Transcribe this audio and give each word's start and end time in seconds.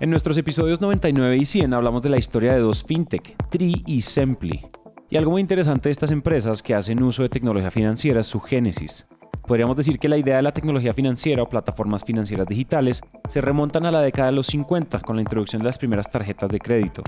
En 0.00 0.10
nuestros 0.10 0.38
episodios 0.38 0.80
99 0.80 1.38
y 1.38 1.44
100 1.44 1.74
hablamos 1.74 2.02
de 2.02 2.08
la 2.08 2.18
historia 2.18 2.52
de 2.52 2.60
dos 2.60 2.84
fintech, 2.84 3.34
Tri 3.50 3.82
y 3.84 4.00
Sempli. 4.02 4.64
Y 5.10 5.16
algo 5.16 5.32
muy 5.32 5.40
interesante 5.40 5.88
de 5.88 5.92
estas 5.92 6.12
empresas 6.12 6.62
que 6.62 6.76
hacen 6.76 7.02
uso 7.02 7.24
de 7.24 7.28
tecnología 7.28 7.72
financiera 7.72 8.20
es 8.20 8.28
su 8.28 8.38
génesis. 8.38 9.08
Podríamos 9.44 9.76
decir 9.76 9.98
que 9.98 10.08
la 10.08 10.16
idea 10.16 10.36
de 10.36 10.42
la 10.42 10.52
tecnología 10.52 10.94
financiera 10.94 11.42
o 11.42 11.48
plataformas 11.48 12.04
financieras 12.04 12.46
digitales 12.46 13.00
se 13.28 13.40
remontan 13.40 13.86
a 13.86 13.90
la 13.90 14.00
década 14.00 14.26
de 14.26 14.36
los 14.36 14.46
50 14.46 15.00
con 15.00 15.16
la 15.16 15.22
introducción 15.22 15.62
de 15.62 15.66
las 15.66 15.78
primeras 15.78 16.08
tarjetas 16.08 16.48
de 16.50 16.60
crédito. 16.60 17.02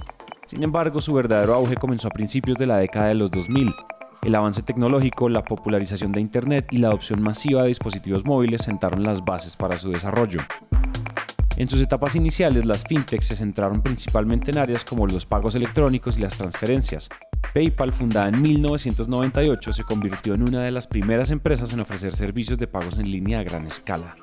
Sin 0.46 0.64
embargo, 0.64 1.00
su 1.00 1.14
verdadero 1.14 1.54
auge 1.54 1.76
comenzó 1.76 2.08
a 2.08 2.10
principios 2.10 2.58
de 2.58 2.66
la 2.66 2.78
década 2.78 3.06
de 3.06 3.14
los 3.14 3.30
2000. 3.30 3.70
El 4.22 4.34
avance 4.34 4.62
tecnológico, 4.62 5.28
la 5.28 5.44
popularización 5.44 6.10
de 6.10 6.22
Internet 6.22 6.66
y 6.72 6.78
la 6.78 6.88
adopción 6.88 7.22
masiva 7.22 7.62
de 7.62 7.68
dispositivos 7.68 8.24
móviles 8.24 8.62
sentaron 8.62 9.04
las 9.04 9.24
bases 9.24 9.54
para 9.54 9.78
su 9.78 9.90
desarrollo. 9.92 10.40
En 11.56 11.68
sus 11.68 11.80
etapas 11.80 12.14
iniciales, 12.14 12.64
las 12.64 12.84
fintechs 12.84 13.26
se 13.26 13.36
centraron 13.36 13.82
principalmente 13.82 14.50
en 14.50 14.58
áreas 14.58 14.84
como 14.84 15.06
los 15.06 15.26
pagos 15.26 15.54
electrónicos 15.54 16.16
y 16.16 16.20
las 16.20 16.36
transferencias. 16.36 17.08
PayPal, 17.52 17.92
fundada 17.92 18.28
en 18.28 18.40
1998, 18.40 19.72
se 19.72 19.84
convirtió 19.84 20.34
en 20.34 20.42
una 20.42 20.62
de 20.62 20.70
las 20.70 20.86
primeras 20.86 21.30
empresas 21.30 21.72
en 21.72 21.80
ofrecer 21.80 22.14
servicios 22.14 22.58
de 22.58 22.68
pagos 22.68 22.98
en 22.98 23.10
línea 23.10 23.40
a 23.40 23.42
gran 23.42 23.66
escala. 23.66 24.16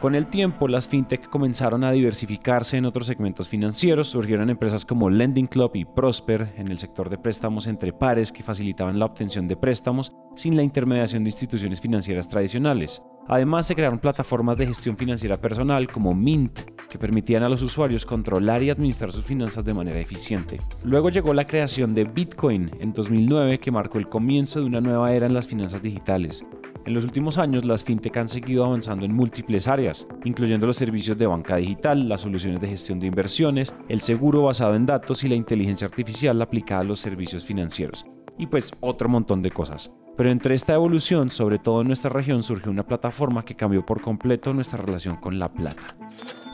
Con 0.00 0.14
el 0.14 0.28
tiempo, 0.28 0.68
las 0.68 0.86
fintech 0.86 1.28
comenzaron 1.28 1.82
a 1.82 1.90
diversificarse 1.90 2.76
en 2.76 2.86
otros 2.86 3.08
segmentos 3.08 3.48
financieros, 3.48 4.06
surgieron 4.06 4.48
empresas 4.48 4.84
como 4.84 5.10
Lending 5.10 5.48
Club 5.48 5.72
y 5.74 5.84
Prosper 5.84 6.54
en 6.56 6.68
el 6.68 6.78
sector 6.78 7.10
de 7.10 7.18
préstamos 7.18 7.66
entre 7.66 7.92
pares 7.92 8.30
que 8.30 8.44
facilitaban 8.44 9.00
la 9.00 9.06
obtención 9.06 9.48
de 9.48 9.56
préstamos 9.56 10.12
sin 10.36 10.56
la 10.56 10.62
intermediación 10.62 11.24
de 11.24 11.30
instituciones 11.30 11.80
financieras 11.80 12.28
tradicionales. 12.28 13.02
Además, 13.26 13.66
se 13.66 13.74
crearon 13.74 13.98
plataformas 13.98 14.56
de 14.56 14.68
gestión 14.68 14.96
financiera 14.96 15.36
personal 15.36 15.88
como 15.88 16.14
Mint, 16.14 16.60
que 16.88 16.98
permitían 16.98 17.42
a 17.42 17.48
los 17.48 17.62
usuarios 17.62 18.06
controlar 18.06 18.62
y 18.62 18.70
administrar 18.70 19.10
sus 19.10 19.24
finanzas 19.24 19.64
de 19.64 19.74
manera 19.74 19.98
eficiente. 19.98 20.58
Luego 20.84 21.10
llegó 21.10 21.34
la 21.34 21.48
creación 21.48 21.92
de 21.92 22.04
Bitcoin 22.04 22.70
en 22.80 22.92
2009, 22.92 23.58
que 23.58 23.72
marcó 23.72 23.98
el 23.98 24.06
comienzo 24.06 24.60
de 24.60 24.66
una 24.66 24.80
nueva 24.80 25.12
era 25.12 25.26
en 25.26 25.34
las 25.34 25.48
finanzas 25.48 25.82
digitales. 25.82 26.48
En 26.88 26.94
los 26.94 27.04
últimos 27.04 27.36
años, 27.36 27.66
las 27.66 27.84
fintech 27.84 28.16
han 28.16 28.30
seguido 28.30 28.64
avanzando 28.64 29.04
en 29.04 29.14
múltiples 29.14 29.68
áreas, 29.68 30.08
incluyendo 30.24 30.66
los 30.66 30.78
servicios 30.78 31.18
de 31.18 31.26
banca 31.26 31.56
digital, 31.56 32.08
las 32.08 32.22
soluciones 32.22 32.62
de 32.62 32.68
gestión 32.68 32.98
de 32.98 33.08
inversiones, 33.08 33.74
el 33.90 34.00
seguro 34.00 34.44
basado 34.44 34.74
en 34.74 34.86
datos 34.86 35.22
y 35.22 35.28
la 35.28 35.34
inteligencia 35.34 35.86
artificial 35.86 36.40
aplicada 36.40 36.80
a 36.80 36.84
los 36.84 36.98
servicios 36.98 37.44
financieros. 37.44 38.06
Y 38.38 38.46
pues 38.46 38.72
otro 38.80 39.10
montón 39.10 39.42
de 39.42 39.50
cosas. 39.50 39.92
Pero 40.16 40.30
entre 40.30 40.54
esta 40.54 40.72
evolución, 40.72 41.30
sobre 41.30 41.58
todo 41.58 41.82
en 41.82 41.88
nuestra 41.88 42.08
región, 42.08 42.42
surgió 42.42 42.70
una 42.70 42.86
plataforma 42.86 43.44
que 43.44 43.54
cambió 43.54 43.84
por 43.84 44.00
completo 44.00 44.54
nuestra 44.54 44.80
relación 44.80 45.16
con 45.16 45.38
la 45.38 45.52
plata. 45.52 45.94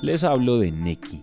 Les 0.02 0.24
hablo 0.24 0.58
de 0.58 0.72
Neki. 0.72 1.22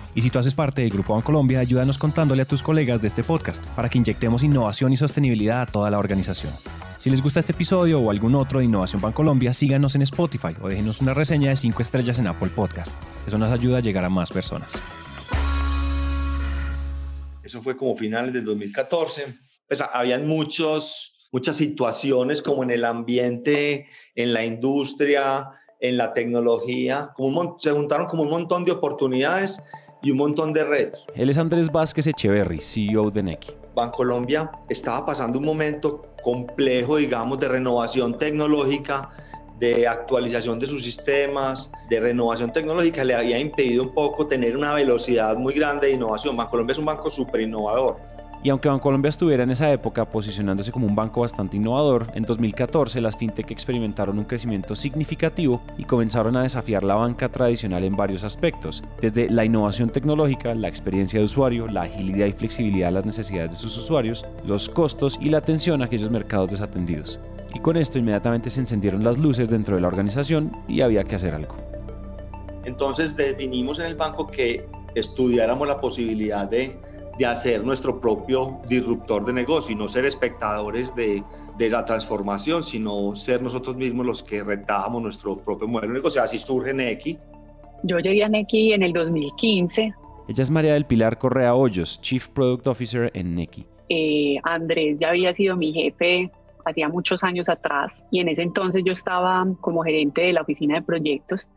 Y 0.13 0.21
si 0.21 0.29
tú 0.29 0.39
haces 0.39 0.53
parte 0.53 0.81
del 0.81 0.91
Grupo 0.91 1.13
Bancolombia, 1.13 1.59
ayúdanos 1.59 1.97
contándole 1.97 2.41
a 2.41 2.45
tus 2.45 2.61
colegas 2.61 3.01
de 3.01 3.07
este 3.07 3.23
podcast 3.23 3.65
para 3.75 3.87
que 3.87 3.97
inyectemos 3.97 4.43
innovación 4.43 4.91
y 4.91 4.97
sostenibilidad 4.97 5.61
a 5.61 5.65
toda 5.65 5.89
la 5.89 5.99
organización. 5.99 6.53
Si 6.99 7.09
les 7.09 7.21
gusta 7.21 7.39
este 7.39 7.53
episodio 7.53 7.99
o 7.99 8.11
algún 8.11 8.35
otro 8.35 8.59
de 8.59 8.65
Innovación 8.65 9.01
Bancolombia, 9.01 9.53
síganos 9.53 9.95
en 9.95 10.01
Spotify 10.03 10.55
o 10.61 10.67
déjenos 10.67 10.99
una 11.01 11.13
reseña 11.13 11.49
de 11.49 11.55
5 11.55 11.81
estrellas 11.81 12.19
en 12.19 12.27
Apple 12.27 12.49
Podcast. 12.53 12.95
Eso 13.25 13.37
nos 13.37 13.51
ayuda 13.51 13.77
a 13.77 13.81
llegar 13.81 14.03
a 14.03 14.09
más 14.09 14.31
personas. 14.31 14.69
eso 17.43 17.61
fue 17.61 17.75
como 17.75 17.97
finales 17.97 18.33
del 18.33 18.45
2014, 18.45 19.33
pues 19.67 19.81
habían 19.81 20.27
muchos, 20.27 21.27
muchas 21.31 21.55
situaciones 21.55 22.41
como 22.41 22.63
en 22.63 22.71
el 22.71 22.85
ambiente, 22.85 23.87
en 24.15 24.33
la 24.33 24.45
industria, 24.45 25.49
en 25.81 25.97
la 25.97 26.13
tecnología, 26.13 27.11
como 27.15 27.57
se 27.59 27.71
juntaron 27.71 28.07
como 28.07 28.23
un 28.23 28.29
montón 28.29 28.63
de 28.63 28.71
oportunidades 28.71 29.61
y 30.01 30.11
un 30.11 30.17
montón 30.17 30.53
de 30.53 30.63
retos. 30.63 31.07
Él 31.15 31.29
es 31.29 31.37
Andrés 31.37 31.71
Vázquez 31.71 32.07
Echeverry, 32.07 32.59
CEO 32.59 33.11
de 33.11 33.23
Neki. 33.23 33.51
Bancolombia 33.75 34.51
estaba 34.69 35.05
pasando 35.05 35.39
un 35.39 35.45
momento 35.45 36.05
complejo, 36.23 36.97
digamos, 36.97 37.39
de 37.39 37.47
renovación 37.47 38.17
tecnológica, 38.17 39.09
de 39.59 39.87
actualización 39.87 40.57
de 40.59 40.65
sus 40.65 40.83
sistemas, 40.83 41.71
de 41.87 41.99
renovación 41.99 42.51
tecnológica, 42.51 43.03
le 43.03 43.13
había 43.13 43.37
impedido 43.37 43.83
un 43.83 43.93
poco 43.93 44.25
tener 44.25 44.57
una 44.57 44.73
velocidad 44.73 45.37
muy 45.37 45.53
grande 45.53 45.87
de 45.87 45.93
innovación. 45.93 46.35
Bancolombia 46.35 46.73
es 46.73 46.79
un 46.79 46.85
banco 46.85 47.11
súper 47.11 47.41
innovador. 47.41 47.97
Y 48.43 48.49
aunque 48.49 48.69
Bancolombia 48.69 49.09
estuviera 49.09 49.43
en 49.43 49.51
esa 49.51 49.71
época 49.71 50.09
posicionándose 50.09 50.71
como 50.71 50.87
un 50.87 50.95
banco 50.95 51.21
bastante 51.21 51.57
innovador, 51.57 52.07
en 52.15 52.23
2014 52.23 52.99
las 52.99 53.15
fintech 53.15 53.51
experimentaron 53.51 54.17
un 54.17 54.25
crecimiento 54.25 54.75
significativo 54.75 55.61
y 55.77 55.83
comenzaron 55.83 56.35
a 56.35 56.43
desafiar 56.43 56.83
la 56.83 56.95
banca 56.95 57.29
tradicional 57.29 57.83
en 57.83 57.95
varios 57.95 58.23
aspectos, 58.23 58.83
desde 58.99 59.29
la 59.29 59.45
innovación 59.45 59.89
tecnológica, 59.89 60.55
la 60.55 60.67
experiencia 60.67 61.19
de 61.19 61.25
usuario, 61.25 61.67
la 61.67 61.83
agilidad 61.83 62.25
y 62.25 62.33
flexibilidad 62.33 62.89
a 62.89 62.91
las 62.91 63.05
necesidades 63.05 63.51
de 63.51 63.57
sus 63.57 63.77
usuarios, 63.77 64.25
los 64.43 64.69
costos 64.69 65.19
y 65.21 65.29
la 65.29 65.37
atención 65.37 65.81
a 65.81 65.85
aquellos 65.85 66.09
mercados 66.09 66.49
desatendidos 66.49 67.19
y 67.53 67.59
con 67.59 67.77
esto 67.77 67.99
inmediatamente 67.99 68.49
se 68.49 68.61
encendieron 68.61 69.03
las 69.03 69.17
luces 69.17 69.49
dentro 69.49 69.75
de 69.75 69.81
la 69.81 69.87
organización 69.87 70.51
y 70.67 70.81
había 70.81 71.03
que 71.03 71.15
hacer 71.15 71.33
algo. 71.33 71.55
Entonces 72.63 73.15
definimos 73.15 73.79
en 73.79 73.87
el 73.87 73.95
banco 73.95 74.27
que 74.27 74.67
estudiáramos 74.95 75.67
la 75.67 75.79
posibilidad 75.79 76.47
de, 76.47 76.79
de 77.21 77.27
hacer 77.27 77.63
nuestro 77.63 78.01
propio 78.01 78.59
disruptor 78.67 79.25
de 79.25 79.33
negocio 79.33 79.73
y 79.73 79.77
no 79.77 79.87
ser 79.87 80.05
espectadores 80.05 80.93
de, 80.95 81.23
de 81.57 81.69
la 81.69 81.85
transformación, 81.85 82.63
sino 82.63 83.15
ser 83.15 83.41
nosotros 83.41 83.75
mismos 83.75 84.05
los 84.05 84.23
que 84.23 84.43
retábamos 84.43 85.01
nuestro 85.03 85.37
propio 85.37 85.67
modelo 85.67 85.93
de 85.93 85.99
negocio. 85.99 86.23
Así 86.23 86.37
surge 86.37 86.73
Neki. 86.73 87.17
Yo 87.83 87.99
llegué 87.99 88.23
a 88.23 88.29
Neki 88.29 88.73
en 88.73 88.83
el 88.83 88.93
2015. 88.93 89.93
Ella 90.27 90.41
es 90.41 90.49
María 90.49 90.73
del 90.73 90.85
Pilar 90.85 91.17
Correa 91.17 91.53
Hoyos, 91.53 92.01
Chief 92.01 92.27
Product 92.29 92.67
Officer 92.67 93.11
en 93.13 93.35
Neki. 93.35 93.65
Eh, 93.89 94.35
Andrés 94.43 94.97
ya 94.99 95.09
había 95.09 95.33
sido 95.33 95.55
mi 95.55 95.73
jefe 95.73 96.31
hacía 96.65 96.89
muchos 96.89 97.23
años 97.23 97.49
atrás 97.49 98.05
y 98.11 98.19
en 98.19 98.29
ese 98.29 98.43
entonces 98.43 98.83
yo 98.85 98.93
estaba 98.93 99.45
como 99.61 99.83
gerente 99.83 100.21
de 100.21 100.33
la 100.33 100.41
oficina 100.41 100.75
de 100.75 100.81
proyectos 100.81 101.47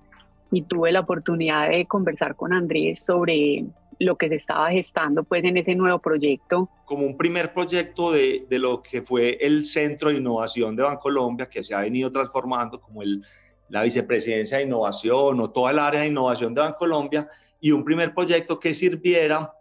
y 0.50 0.62
tuve 0.62 0.92
la 0.92 1.00
oportunidad 1.00 1.68
de 1.70 1.86
conversar 1.86 2.36
con 2.36 2.52
Andrés 2.52 3.04
sobre 3.04 3.64
lo 4.04 4.16
que 4.16 4.28
se 4.28 4.36
estaba 4.36 4.70
gestando 4.70 5.24
pues 5.24 5.42
en 5.44 5.56
ese 5.56 5.74
nuevo 5.74 5.98
proyecto. 5.98 6.68
Como 6.84 7.06
un 7.06 7.16
primer 7.16 7.52
proyecto 7.52 8.12
de, 8.12 8.46
de 8.48 8.58
lo 8.58 8.82
que 8.82 9.02
fue 9.02 9.38
el 9.40 9.64
Centro 9.66 10.10
de 10.10 10.16
Innovación 10.16 10.76
de 10.76 10.82
Bancolombia, 10.82 11.48
que 11.48 11.64
se 11.64 11.74
ha 11.74 11.80
venido 11.80 12.12
transformando 12.12 12.80
como 12.80 13.02
el, 13.02 13.22
la 13.68 13.82
Vicepresidencia 13.82 14.58
de 14.58 14.64
Innovación 14.64 15.40
o 15.40 15.50
toda 15.50 15.70
el 15.70 15.78
área 15.78 16.02
de 16.02 16.08
innovación 16.08 16.54
de 16.54 16.60
Bancolombia, 16.60 17.28
y 17.60 17.72
un 17.72 17.84
primer 17.84 18.14
proyecto 18.14 18.60
que 18.60 18.74
sirviera 18.74 19.52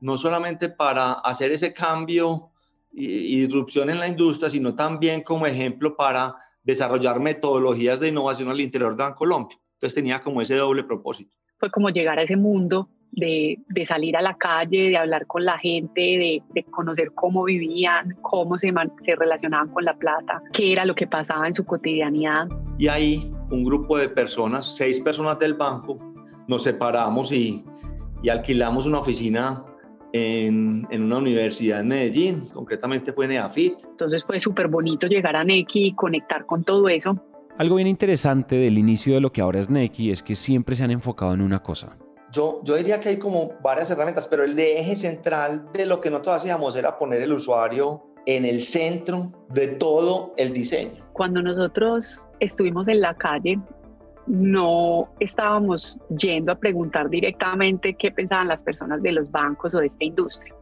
no 0.00 0.16
solamente 0.16 0.68
para 0.68 1.12
hacer 1.12 1.50
ese 1.50 1.72
cambio 1.72 2.50
y, 2.92 3.40
disrupción 3.40 3.90
en 3.90 3.98
la 3.98 4.08
industria, 4.08 4.48
sino 4.48 4.74
también 4.74 5.22
como 5.22 5.46
ejemplo 5.46 5.96
para 5.96 6.36
desarrollar 6.62 7.20
metodologías 7.20 7.98
de 8.00 8.08
innovación 8.08 8.48
al 8.48 8.60
interior 8.60 8.96
de 8.96 9.14
Colombia. 9.16 9.58
Entonces 9.74 9.94
tenía 9.94 10.20
como 10.22 10.40
ese 10.40 10.54
doble 10.54 10.84
propósito. 10.84 11.34
Fue 11.58 11.70
como 11.70 11.90
llegar 11.90 12.18
a 12.18 12.22
ese 12.22 12.36
mundo 12.36 12.88
de, 13.12 13.58
de, 13.68 13.86
salir 13.86 14.16
a 14.16 14.22
la 14.22 14.34
calle, 14.34 14.90
de 14.90 14.96
hablar 14.96 15.26
con 15.26 15.44
la 15.44 15.58
gente, 15.58 16.00
de, 16.00 16.42
de 16.54 16.64
conocer 16.64 17.12
cómo 17.14 17.44
vivían, 17.44 18.16
cómo 18.22 18.58
se, 18.58 18.72
se, 19.04 19.16
relacionaban 19.16 19.68
con 19.68 19.84
la 19.84 19.94
plata, 19.94 20.42
qué 20.52 20.72
era 20.72 20.84
lo 20.84 20.94
que 20.94 21.06
pasaba 21.06 21.46
en 21.46 21.54
su 21.54 21.64
cotidianidad. 21.64 22.48
Y 22.78 22.88
ahí 22.88 23.32
un 23.50 23.64
grupo 23.64 23.98
de 23.98 24.08
personas, 24.08 24.76
seis 24.76 25.00
personas 25.00 25.38
del 25.38 25.54
banco, 25.54 25.98
nos 26.46 26.62
separamos 26.62 27.32
y, 27.32 27.64
y 28.22 28.28
alquilamos 28.28 28.86
una 28.86 29.00
oficina 29.00 29.64
en, 30.12 30.86
en, 30.90 31.02
una 31.02 31.18
universidad 31.18 31.80
en 31.80 31.88
Medellín, 31.88 32.48
concretamente 32.52 33.12
fue 33.12 33.26
en 33.26 33.32
EAFIT. 33.32 33.74
Entonces 33.90 34.24
fue 34.24 34.40
súper 34.40 34.68
bonito 34.68 35.06
llegar 35.06 35.36
a 35.36 35.44
Neki 35.44 35.86
y 35.86 35.94
conectar 35.94 36.46
con 36.46 36.64
todo 36.64 36.88
eso. 36.88 37.22
Algo 37.58 37.76
bien 37.76 37.88
interesante 37.88 38.56
del 38.56 38.78
inicio 38.78 39.14
de 39.14 39.20
lo 39.20 39.32
que 39.32 39.40
ahora 39.40 39.58
es 39.58 39.68
Neki 39.68 40.10
es 40.10 40.22
que 40.22 40.36
siempre 40.36 40.76
se 40.76 40.84
han 40.84 40.92
enfocado 40.92 41.34
en 41.34 41.40
una 41.40 41.62
cosa. 41.62 41.96
Yo, 42.30 42.60
yo 42.64 42.76
diría 42.76 43.00
que 43.00 43.10
hay 43.10 43.18
como 43.18 43.52
varias 43.62 43.90
herramientas, 43.90 44.26
pero 44.26 44.44
el 44.44 44.58
eje 44.58 44.96
central 44.96 45.70
de 45.72 45.86
lo 45.86 46.00
que 46.00 46.10
nosotros 46.10 46.36
hacíamos 46.36 46.76
era 46.76 46.98
poner 46.98 47.22
el 47.22 47.32
usuario 47.32 48.04
en 48.26 48.44
el 48.44 48.62
centro 48.62 49.32
de 49.48 49.68
todo 49.68 50.34
el 50.36 50.52
diseño. 50.52 51.08
Cuando 51.14 51.40
nosotros 51.40 52.28
estuvimos 52.40 52.86
en 52.88 53.00
la 53.00 53.14
calle 53.14 53.58
no 54.28 55.08
estábamos 55.20 55.98
yendo 56.18 56.52
a 56.52 56.54
preguntar 56.54 57.08
directamente 57.08 57.94
qué 57.94 58.10
pensaban 58.10 58.48
las 58.48 58.62
personas 58.62 59.02
de 59.02 59.12
los 59.12 59.30
bancos 59.30 59.74
o 59.74 59.78
de 59.78 59.86
esta 59.86 60.04
industria, 60.04 60.54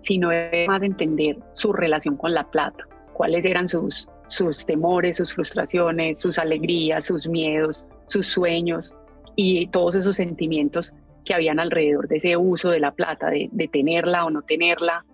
sino 0.00 0.28
más 0.68 0.82
entender 0.82 1.38
su 1.52 1.72
relación 1.72 2.16
con 2.16 2.32
la 2.32 2.48
plata, 2.48 2.86
cuáles 3.12 3.44
eran 3.44 3.68
sus, 3.68 4.06
sus 4.28 4.64
temores, 4.64 5.16
sus 5.16 5.34
frustraciones, 5.34 6.20
sus 6.20 6.38
alegrías, 6.38 7.06
sus 7.06 7.26
miedos, 7.26 7.84
sus 8.06 8.28
sueños 8.28 8.94
y 9.36 9.66
todos 9.68 9.94
esos 9.94 10.16
sentimientos 10.16 10.92
que 11.24 11.34
habían 11.34 11.60
alrededor 11.60 12.08
de 12.08 12.16
ese 12.16 12.36
uso 12.36 12.70
de 12.70 12.80
la 12.80 12.92
plata, 12.92 13.30
de, 13.30 13.68
tenerla 13.68 14.24
o 14.24 14.30
no 14.30 14.42
tenerla, 14.42 15.04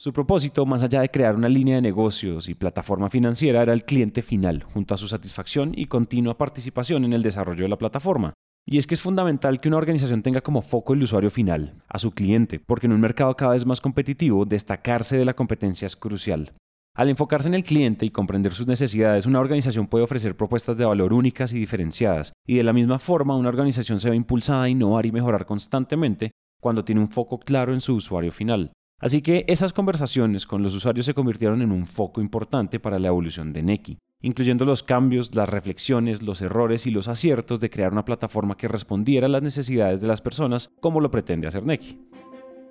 su 0.00 0.12
propósito, 0.12 0.64
más 0.64 0.84
allá 0.84 1.00
de 1.00 1.08
crear 1.08 1.34
una 1.34 1.48
línea 1.48 1.74
de 1.74 1.82
negocios 1.82 2.48
y 2.48 2.54
plataforma 2.54 3.10
financiera, 3.10 3.62
era 3.62 3.72
el 3.72 3.84
cliente 3.84 4.22
final, 4.22 4.62
junto 4.62 4.94
a 4.94 4.96
su 4.96 5.08
satisfacción 5.08 5.72
y 5.74 5.86
continua 5.86 6.38
participación 6.38 7.04
en 7.04 7.14
el 7.14 7.24
desarrollo 7.24 7.64
de 7.64 7.68
la 7.68 7.78
plataforma. 7.78 8.32
Y 8.64 8.78
es 8.78 8.86
que 8.86 8.94
es 8.94 9.02
fundamental 9.02 9.58
que 9.58 9.66
una 9.66 9.78
organización 9.78 10.22
tenga 10.22 10.40
como 10.40 10.62
foco 10.62 10.92
el 10.92 11.02
usuario 11.02 11.30
final, 11.30 11.82
a 11.88 11.98
su 11.98 12.12
cliente, 12.12 12.60
porque 12.60 12.86
en 12.86 12.92
un 12.92 13.00
mercado 13.00 13.34
cada 13.34 13.54
vez 13.54 13.66
más 13.66 13.80
competitivo, 13.80 14.44
destacarse 14.44 15.16
de 15.18 15.24
la 15.24 15.34
competencia 15.34 15.86
es 15.86 15.96
crucial. 15.96 16.52
Al 16.98 17.08
enfocarse 17.08 17.46
en 17.46 17.54
el 17.54 17.62
cliente 17.62 18.04
y 18.04 18.10
comprender 18.10 18.52
sus 18.52 18.66
necesidades, 18.66 19.24
una 19.24 19.38
organización 19.38 19.86
puede 19.86 20.02
ofrecer 20.02 20.36
propuestas 20.36 20.76
de 20.76 20.84
valor 20.84 21.12
únicas 21.12 21.52
y 21.52 21.56
diferenciadas, 21.56 22.32
y 22.44 22.56
de 22.56 22.64
la 22.64 22.72
misma 22.72 22.98
forma 22.98 23.36
una 23.36 23.50
organización 23.50 24.00
se 24.00 24.10
ve 24.10 24.16
impulsada 24.16 24.64
a 24.64 24.68
innovar 24.68 25.06
y 25.06 25.12
mejorar 25.12 25.46
constantemente 25.46 26.32
cuando 26.58 26.84
tiene 26.84 27.00
un 27.00 27.08
foco 27.08 27.38
claro 27.38 27.72
en 27.72 27.80
su 27.80 27.94
usuario 27.94 28.32
final. 28.32 28.72
Así 28.98 29.22
que 29.22 29.44
esas 29.46 29.72
conversaciones 29.72 30.44
con 30.44 30.64
los 30.64 30.74
usuarios 30.74 31.06
se 31.06 31.14
convirtieron 31.14 31.62
en 31.62 31.70
un 31.70 31.86
foco 31.86 32.20
importante 32.20 32.80
para 32.80 32.98
la 32.98 33.06
evolución 33.06 33.52
de 33.52 33.62
Neki, 33.62 33.98
incluyendo 34.20 34.64
los 34.64 34.82
cambios, 34.82 35.36
las 35.36 35.48
reflexiones, 35.48 36.20
los 36.20 36.42
errores 36.42 36.84
y 36.88 36.90
los 36.90 37.06
aciertos 37.06 37.60
de 37.60 37.70
crear 37.70 37.92
una 37.92 38.04
plataforma 38.04 38.56
que 38.56 38.66
respondiera 38.66 39.28
a 39.28 39.30
las 39.30 39.42
necesidades 39.42 40.00
de 40.00 40.08
las 40.08 40.20
personas 40.20 40.72
como 40.80 41.00
lo 41.00 41.12
pretende 41.12 41.46
hacer 41.46 41.64
Neki. 41.64 42.08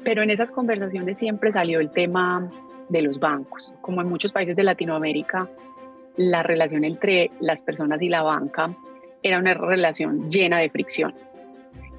Pero 0.03 0.21
en 0.21 0.31
esas 0.31 0.51
conversaciones 0.51 1.17
siempre 1.17 1.53
salió 1.53 1.79
el 1.79 1.91
tema 1.91 2.49
de 2.89 3.01
los 3.01 3.19
bancos. 3.19 3.73
Como 3.81 4.01
en 4.01 4.09
muchos 4.09 4.31
países 4.31 4.55
de 4.55 4.63
Latinoamérica, 4.63 5.49
la 6.17 6.43
relación 6.43 6.83
entre 6.83 7.31
las 7.39 7.61
personas 7.61 8.01
y 8.01 8.09
la 8.09 8.23
banca 8.23 8.75
era 9.23 9.39
una 9.39 9.53
relación 9.53 10.29
llena 10.29 10.59
de 10.59 10.69
fricciones, 10.69 11.31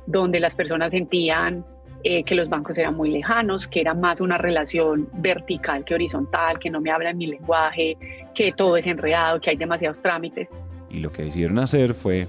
donde 0.06 0.40
las 0.40 0.54
personas 0.54 0.90
sentían 0.90 1.64
eh, 2.04 2.22
que 2.22 2.36
los 2.36 2.48
bancos 2.48 2.78
eran 2.78 2.96
muy 2.96 3.10
lejanos, 3.10 3.66
que 3.66 3.80
era 3.80 3.92
más 3.92 4.20
una 4.20 4.38
relación 4.38 5.08
vertical 5.14 5.84
que 5.84 5.94
horizontal, 5.94 6.58
que 6.60 6.70
no 6.70 6.80
me 6.80 6.92
hablan 6.92 7.18
mi 7.18 7.26
lenguaje, 7.26 7.96
que 8.34 8.52
todo 8.52 8.76
es 8.76 8.86
enredado, 8.86 9.40
que 9.40 9.50
hay 9.50 9.56
demasiados 9.56 10.00
trámites. 10.00 10.54
Y 10.90 11.00
lo 11.00 11.10
que 11.10 11.24
decidieron 11.24 11.58
hacer 11.58 11.94
fue... 11.94 12.26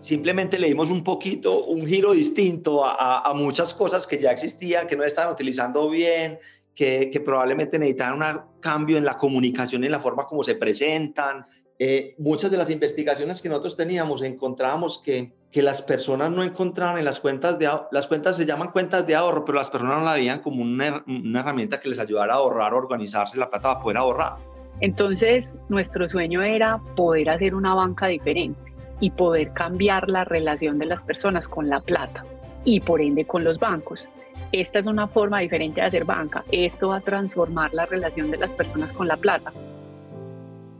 Simplemente 0.00 0.58
le 0.58 0.68
dimos 0.68 0.90
un 0.90 1.04
poquito, 1.04 1.66
un 1.66 1.86
giro 1.86 2.12
distinto 2.12 2.82
a, 2.84 3.30
muchas 3.34 3.74
cosas 3.74 4.06
que 4.06 4.18
ya 4.18 4.32
existían, 4.32 4.86
que 4.86 4.96
no 4.96 5.04
estaban 5.04 5.30
utilizando 5.30 5.90
bien, 5.90 6.38
que, 6.80 7.10
que 7.12 7.20
probablemente 7.20 7.78
necesitaban 7.78 8.38
un 8.38 8.42
cambio 8.58 8.96
en 8.96 9.04
la 9.04 9.18
comunicación, 9.18 9.84
en 9.84 9.92
la 9.92 10.00
forma 10.00 10.24
como 10.24 10.42
se 10.42 10.54
presentan, 10.54 11.44
eh, 11.78 12.14
muchas 12.16 12.50
de 12.50 12.56
las 12.56 12.70
investigaciones 12.70 13.42
que 13.42 13.50
nosotros 13.50 13.76
teníamos 13.76 14.22
encontrábamos 14.22 14.96
que, 15.04 15.34
que 15.52 15.60
las 15.60 15.82
personas 15.82 16.30
no 16.30 16.42
encontraban 16.42 16.96
en 16.96 17.04
las 17.04 17.20
cuentas 17.20 17.58
de 17.58 17.68
las 17.92 18.06
cuentas 18.06 18.38
se 18.38 18.46
llaman 18.46 18.70
cuentas 18.70 19.06
de 19.06 19.14
ahorro, 19.14 19.44
pero 19.44 19.58
las 19.58 19.68
personas 19.68 19.98
no 19.98 20.06
la 20.06 20.14
veían 20.14 20.40
como 20.40 20.62
una, 20.62 21.04
una 21.06 21.40
herramienta 21.40 21.78
que 21.80 21.90
les 21.90 21.98
ayudara 21.98 22.32
a 22.32 22.36
ahorrar, 22.36 22.72
organizarse 22.72 23.36
la 23.36 23.50
plata 23.50 23.74
para 23.74 23.82
poder 23.82 23.98
ahorrar. 23.98 24.36
Entonces, 24.80 25.58
nuestro 25.68 26.08
sueño 26.08 26.40
era 26.40 26.80
poder 26.96 27.28
hacer 27.28 27.54
una 27.54 27.74
banca 27.74 28.06
diferente 28.06 28.72
y 29.00 29.10
poder 29.10 29.52
cambiar 29.52 30.08
la 30.08 30.24
relación 30.24 30.78
de 30.78 30.86
las 30.86 31.02
personas 31.02 31.46
con 31.46 31.68
la 31.68 31.80
plata 31.80 32.24
y 32.64 32.80
por 32.80 33.00
ende 33.00 33.24
con 33.24 33.44
los 33.44 33.58
bancos. 33.58 34.08
Esta 34.52 34.78
es 34.78 34.86
una 34.86 35.06
forma 35.06 35.40
diferente 35.40 35.80
de 35.80 35.86
hacer 35.86 36.04
banca. 36.04 36.44
Esto 36.50 36.88
va 36.88 36.96
a 36.96 37.00
transformar 37.00 37.72
la 37.72 37.86
relación 37.86 38.30
de 38.30 38.38
las 38.38 38.54
personas 38.54 38.92
con 38.92 39.06
la 39.06 39.16
plata 39.16 39.52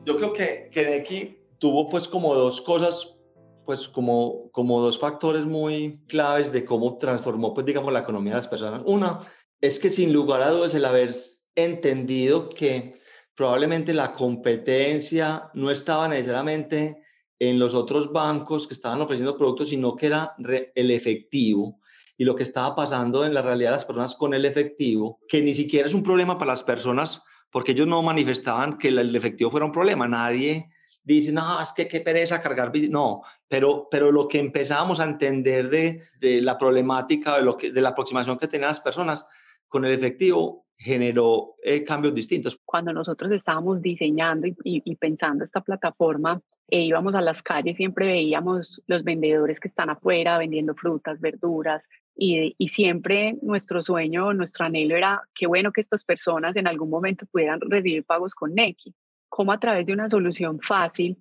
yo 0.05 0.17
creo 0.17 0.33
que, 0.33 0.71
que 0.73 1.45
tuvo 1.59 1.89
pues 1.89 2.09
como 2.09 2.35
dos 2.35 2.61
cosas, 2.63 3.19
pues 3.65 3.89
como, 3.89 4.51
como 4.51 4.81
dos 4.81 4.99
factores 4.99 5.45
muy 5.45 6.03
claves 6.09 6.51
de 6.53 6.65
cómo 6.65 6.99
transformó 6.99 7.55
pues 7.55 7.67
digamos 7.67 7.93
la 7.93 8.01
economía 8.01 8.33
de 8.33 8.39
las 8.39 8.49
personas. 8.49 8.83
Una 8.87 9.21
es 9.61 9.79
que 9.79 9.91
sin 9.91 10.13
lugar 10.13 10.43
a 10.43 10.51
dudas 10.51 10.75
el 10.75 10.85
haber 10.85 11.15
entendido 11.55 12.49
que 12.49 12.99
probablemente 13.37 13.93
la 13.93 14.13
competencia 14.13 15.51
no 15.55 15.71
estaba 15.71 16.09
necesariamente 16.09 17.03
en 17.41 17.59
los 17.59 17.75
otros 17.75 18.13
bancos 18.13 18.69
que 18.69 18.75
estaban 18.75 19.01
ofreciendo 19.01 19.37
productos, 19.37 19.71
sino 19.71 19.97
que 19.97 20.07
era 20.07 20.35
el 20.75 20.91
efectivo 20.91 21.81
y 22.17 22.25
lo 22.25 22.37
que 22.37 22.43
estaba 22.43 22.77
pasando 22.77 23.25
en 23.25 23.33
la 23.33 23.41
realidad 23.41 23.71
de 23.71 23.77
las 23.77 23.87
personas 23.87 24.15
con 24.15 24.35
el 24.35 24.45
efectivo, 24.45 25.19
que 25.27 25.41
ni 25.41 25.55
siquiera 25.55 25.89
es 25.89 25.95
un 25.95 26.03
problema 26.03 26.39
para 26.39 26.53
las 26.53 26.63
personas 26.63 27.25
porque 27.51 27.73
ellos 27.73 27.89
no 27.89 28.03
manifestaban 28.03 28.77
que 28.77 28.89
el 28.89 29.17
efectivo 29.17 29.51
fuera 29.51 29.67
un 29.67 29.73
problema. 29.73 30.07
Nadie 30.07 30.69
dice, 31.03 31.33
no, 31.33 31.61
es 31.61 31.73
que 31.73 31.89
qué 31.89 32.01
pereza 32.01 32.43
cargar. 32.43 32.71
No, 32.91 33.23
pero, 33.49 33.89
pero 33.91 34.13
lo 34.13 34.29
que 34.29 34.39
empezamos 34.39 35.01
a 35.01 35.05
entender 35.05 35.71
de, 35.71 36.03
de 36.21 36.43
la 36.43 36.59
problemática, 36.59 37.37
de, 37.37 37.43
lo 37.43 37.57
que, 37.57 37.73
de 37.73 37.81
la 37.81 37.89
aproximación 37.89 38.39
que 38.39 38.49
tenían 38.49 38.69
las 38.69 38.81
personas 38.81 39.27
con 39.67 39.85
el 39.85 39.93
efectivo, 39.93 40.67
generó 40.81 41.57
eh, 41.63 41.85
cambios 41.85 42.15
distintos. 42.15 42.59
Cuando 42.65 42.93
nosotros 42.93 43.31
estábamos 43.33 43.83
diseñando 43.83 44.47
y, 44.47 44.55
y, 44.65 44.97
pensando 44.97 45.45
esta 45.45 45.61
plataforma, 45.61 46.41
e 46.69 46.81
íbamos 46.81 47.15
a 47.15 47.21
las 47.21 47.43
calles, 47.43 47.77
siempre 47.77 48.07
veíamos 48.07 48.81
los 48.87 49.05
vendedores 49.05 49.61
que 49.61 49.69
están 49.69 49.91
afuera 49.91 50.39
vendiendo 50.39 50.75
frutas, 50.75 51.21
verduras, 51.21 51.87
y, 52.17 52.55
y, 52.57 52.69
siempre 52.69 53.37
nuestro 53.43 53.83
sueño, 53.83 54.33
nuestro 54.33 54.65
anhelo 54.65 54.97
era 54.97 55.23
qué 55.35 55.47
bueno 55.47 55.71
que 55.71 55.83
estas 55.83 56.03
personas 56.03 56.57
en 56.57 56.67
algún 56.67 56.89
momento 56.89 57.27
pudieran 57.27 57.61
recibir 57.61 58.05
pagos 58.05 58.35
con 58.35 58.55
Neki. 58.55 58.95
Como 59.29 59.53
a 59.53 59.61
través 59.61 59.85
de 59.85 59.93
una 59.93 60.09
solución 60.09 60.61
fácil, 60.61 61.19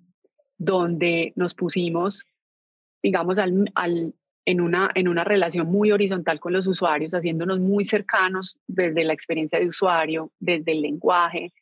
donde 0.56 1.34
nos 1.36 1.54
pusimos, 1.54 2.24
digamos, 3.02 3.38
al, 3.38 3.70
al 3.74 4.14
en 4.44 4.60
una, 4.60 4.90
en 4.94 5.08
una 5.08 5.24
relación 5.24 5.68
muy 5.68 5.92
horizontal 5.92 6.40
con 6.40 6.52
los 6.52 6.66
usuarios, 6.66 7.14
haciéndonos 7.14 7.60
muy 7.60 7.84
cercanos 7.84 8.58
desde 8.66 9.04
la 9.04 9.12
experiencia 9.12 9.58
de 9.58 9.66
usuario, 9.66 10.32
desde 10.38 10.72
el 10.72 10.82
lenguaje, 10.82 11.52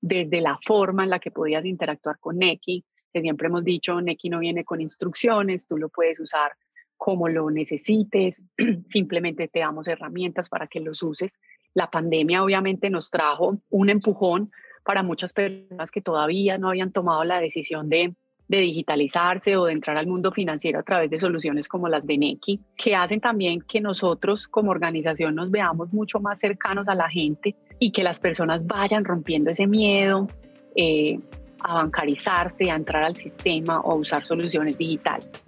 desde 0.00 0.40
la 0.40 0.58
forma 0.64 1.04
en 1.04 1.10
la 1.10 1.18
que 1.18 1.30
podías 1.30 1.64
interactuar 1.64 2.18
con 2.18 2.38
Neki, 2.38 2.84
que 3.12 3.20
siempre 3.20 3.48
hemos 3.48 3.64
dicho, 3.64 4.00
Neki 4.00 4.28
no 4.28 4.40
viene 4.40 4.64
con 4.64 4.80
instrucciones, 4.80 5.66
tú 5.66 5.78
lo 5.78 5.88
puedes 5.88 6.20
usar 6.20 6.52
como 6.96 7.28
lo 7.28 7.50
necesites, 7.50 8.44
simplemente 8.86 9.48
te 9.48 9.60
damos 9.60 9.88
herramientas 9.88 10.48
para 10.48 10.66
que 10.66 10.80
los 10.80 11.02
uses. 11.02 11.38
La 11.74 11.90
pandemia 11.90 12.42
obviamente 12.42 12.90
nos 12.90 13.10
trajo 13.10 13.58
un 13.68 13.90
empujón 13.90 14.50
para 14.82 15.02
muchas 15.02 15.32
personas 15.32 15.90
que 15.90 16.00
todavía 16.00 16.58
no 16.58 16.68
habían 16.68 16.92
tomado 16.92 17.24
la 17.24 17.40
decisión 17.40 17.88
de 17.88 18.14
de 18.48 18.58
digitalizarse 18.58 19.56
o 19.56 19.64
de 19.64 19.72
entrar 19.72 19.96
al 19.96 20.06
mundo 20.06 20.32
financiero 20.32 20.78
a 20.78 20.82
través 20.82 21.10
de 21.10 21.20
soluciones 21.20 21.68
como 21.68 21.88
las 21.88 22.06
de 22.06 22.18
Neki, 22.18 22.60
que 22.76 22.94
hacen 22.94 23.20
también 23.20 23.60
que 23.60 23.80
nosotros 23.80 24.46
como 24.46 24.70
organización 24.70 25.34
nos 25.34 25.50
veamos 25.50 25.92
mucho 25.92 26.20
más 26.20 26.38
cercanos 26.38 26.88
a 26.88 26.94
la 26.94 27.08
gente 27.08 27.56
y 27.78 27.90
que 27.90 28.02
las 28.02 28.20
personas 28.20 28.66
vayan 28.66 29.04
rompiendo 29.04 29.50
ese 29.50 29.66
miedo 29.66 30.28
eh, 30.76 31.18
a 31.60 31.74
bancarizarse, 31.74 32.70
a 32.70 32.76
entrar 32.76 33.02
al 33.02 33.16
sistema 33.16 33.80
o 33.80 33.92
a 33.92 33.94
usar 33.94 34.24
soluciones 34.24 34.78
digitales. 34.78 35.42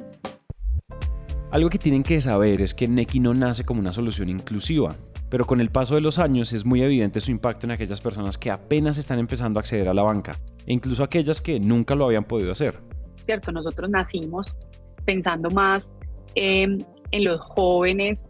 Algo 1.50 1.70
que 1.70 1.78
tienen 1.78 2.02
que 2.02 2.20
saber 2.20 2.60
es 2.60 2.74
que 2.74 2.88
Neki 2.88 3.20
no 3.20 3.32
nace 3.32 3.64
como 3.64 3.80
una 3.80 3.92
solución 3.92 4.28
inclusiva, 4.28 4.96
pero 5.30 5.44
con 5.46 5.60
el 5.60 5.70
paso 5.70 5.94
de 5.94 6.00
los 6.00 6.18
años 6.18 6.52
es 6.52 6.64
muy 6.64 6.82
evidente 6.82 7.20
su 7.20 7.30
impacto 7.30 7.66
en 7.66 7.72
aquellas 7.72 8.00
personas 8.00 8.38
que 8.38 8.50
apenas 8.50 8.98
están 8.98 9.18
empezando 9.18 9.58
a 9.58 9.62
acceder 9.62 9.88
a 9.88 9.94
la 9.94 10.02
banca, 10.02 10.32
e 10.66 10.72
incluso 10.72 11.02
aquellas 11.02 11.40
que 11.40 11.60
nunca 11.60 11.94
lo 11.94 12.06
habían 12.06 12.24
podido 12.24 12.52
hacer. 12.52 12.78
¿cierto? 13.24 13.52
Nosotros 13.52 13.90
nacimos 13.90 14.56
pensando 15.04 15.50
más 15.50 15.90
en 16.34 16.86
los 17.12 17.38
jóvenes 17.40 18.24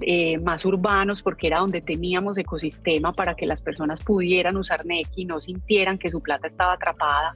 eh, 0.00 0.38
más 0.38 0.64
urbanos 0.64 1.22
porque 1.22 1.46
era 1.48 1.60
donde 1.60 1.80
teníamos 1.80 2.38
ecosistema 2.38 3.12
para 3.12 3.34
que 3.34 3.46
las 3.46 3.60
personas 3.60 4.00
pudieran 4.00 4.56
usar 4.56 4.86
Neki 4.86 5.22
y 5.22 5.24
no 5.26 5.40
sintieran 5.40 5.98
que 5.98 6.08
su 6.08 6.20
plata 6.20 6.46
estaba 6.46 6.74
atrapada. 6.74 7.34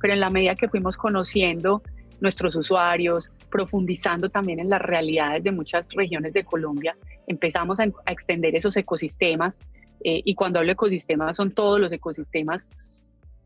Pero 0.00 0.14
en 0.14 0.20
la 0.20 0.30
medida 0.30 0.54
que 0.54 0.68
fuimos 0.68 0.96
conociendo 0.96 1.82
nuestros 2.20 2.54
usuarios, 2.56 3.30
profundizando 3.50 4.30
también 4.30 4.60
en 4.60 4.70
las 4.70 4.80
realidades 4.80 5.44
de 5.44 5.52
muchas 5.52 5.86
regiones 5.90 6.32
de 6.32 6.44
Colombia, 6.44 6.96
empezamos 7.30 7.78
a, 7.78 7.84
extender 8.06 8.56
esos 8.56 8.76
ecosistemas. 8.76 9.60
Eh, 10.02 10.22
y 10.24 10.34
cuando 10.34 10.58
hablo 10.58 10.72
ecosistemas 10.72 11.36
son 11.36 11.52
todos 11.52 11.78
los 11.78 11.92
ecosistemas 11.92 12.68